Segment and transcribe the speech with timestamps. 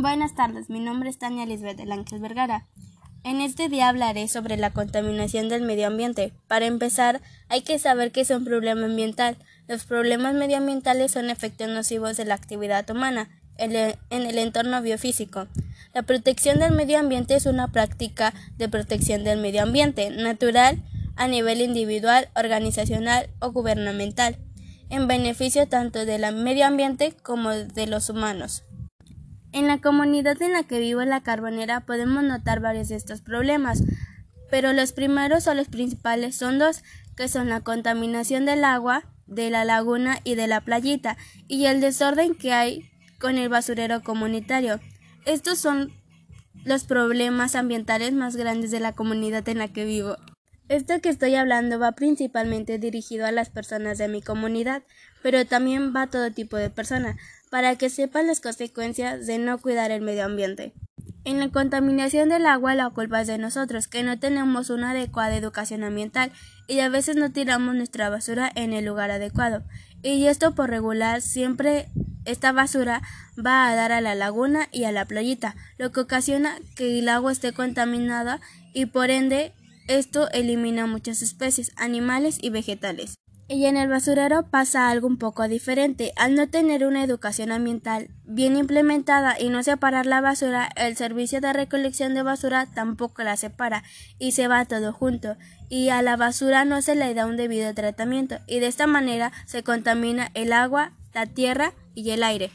[0.00, 2.68] Buenas tardes, mi nombre es Tania Lisbeth del Ángel Vergara.
[3.24, 6.32] En este día hablaré sobre la contaminación del medio ambiente.
[6.46, 9.36] Para empezar, hay que saber que es un problema ambiental.
[9.66, 13.74] Los problemas medioambientales son efectos nocivos de la actividad humana en
[14.08, 15.48] el entorno biofísico.
[15.92, 20.80] La protección del medio ambiente es una práctica de protección del medio ambiente natural
[21.16, 24.36] a nivel individual, organizacional o gubernamental,
[24.90, 28.62] en beneficio tanto del medio ambiente como de los humanos.
[29.52, 33.82] En la comunidad en la que vivo la Carbonera podemos notar varios de estos problemas,
[34.50, 36.82] pero los primeros o los principales son dos,
[37.16, 41.16] que son la contaminación del agua, de la laguna y de la playita,
[41.48, 44.80] y el desorden que hay con el basurero comunitario.
[45.24, 45.92] Estos son
[46.64, 50.16] los problemas ambientales más grandes de la comunidad en la que vivo.
[50.68, 54.82] Esto que estoy hablando va principalmente dirigido a las personas de mi comunidad,
[55.22, 57.16] pero también va a todo tipo de personas,
[57.48, 60.72] para que sepan las consecuencias de no cuidar el medio ambiente.
[61.24, 65.36] En la contaminación del agua la culpa es de nosotros, que no tenemos una adecuada
[65.36, 66.32] educación ambiental
[66.66, 69.62] y a veces no tiramos nuestra basura en el lugar adecuado.
[70.02, 71.88] Y esto por regular siempre
[72.24, 73.02] esta basura
[73.38, 77.08] va a dar a la laguna y a la playita, lo que ocasiona que el
[77.08, 78.40] agua esté contaminada
[78.72, 79.52] y por ende
[79.88, 83.16] esto elimina muchas especies, animales y vegetales.
[83.50, 86.12] Y en el basurero pasa algo un poco diferente.
[86.16, 91.40] Al no tener una educación ambiental bien implementada y no separar la basura, el servicio
[91.40, 93.84] de recolección de basura tampoco la separa
[94.18, 95.38] y se va todo junto.
[95.70, 99.32] Y a la basura no se le da un debido tratamiento y de esta manera
[99.46, 102.50] se contamina el agua, la tierra y el aire.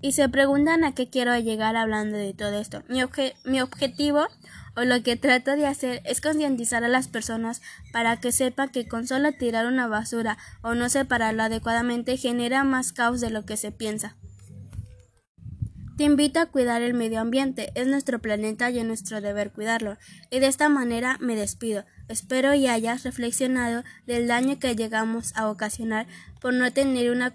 [0.00, 2.84] Y se preguntan a qué quiero llegar hablando de todo esto.
[2.88, 3.02] Mi,
[3.44, 4.26] mi objetivo
[4.78, 7.62] o lo que trato de hacer es concientizar a las personas
[7.92, 12.92] para que sepan que con solo tirar una basura o no separarla adecuadamente genera más
[12.92, 14.14] caos de lo que se piensa.
[15.96, 19.98] Te invito a cuidar el medio ambiente, es nuestro planeta y es nuestro deber cuidarlo.
[20.30, 21.84] Y de esta manera me despido.
[22.06, 26.06] Espero y hayas reflexionado del daño que llegamos a ocasionar
[26.40, 27.34] por no tener una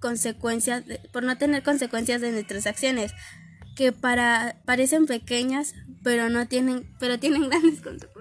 [0.00, 0.82] consecuencia,
[1.12, 3.12] por no tener consecuencias de nuestras acciones,
[3.74, 5.74] que para parecen pequeñas,
[6.04, 8.13] pero no tienen, pero tienen grandes consecuencias.